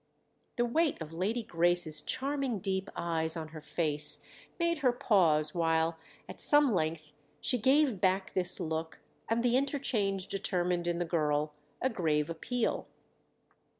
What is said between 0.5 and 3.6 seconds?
The weight of Lady Grace's charming deep eyes on